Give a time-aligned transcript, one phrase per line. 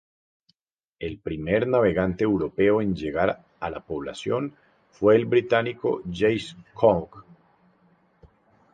[0.97, 4.55] El primer navegante europeo en llegar a la población
[4.89, 7.23] fue el británico James Cook.